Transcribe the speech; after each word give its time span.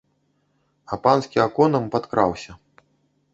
А 0.95 0.99
панскі 1.03 1.43
аконам 1.45 1.85
падкраўся. 1.97 2.51